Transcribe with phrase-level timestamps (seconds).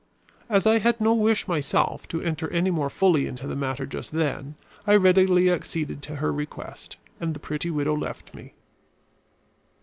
[0.49, 4.13] As I had no wish, myself, to enter any more fully into the matter just
[4.13, 4.55] then,
[4.87, 8.55] I readily acceded to her request, and the pretty widow left me.